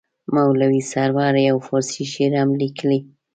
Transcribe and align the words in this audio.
مولوي 0.33 0.81
سرور 0.91 1.33
یو 1.49 1.57
فارسي 1.67 2.03
شعر 2.13 2.31
هم 2.41 2.49
لیکلی. 2.61 2.99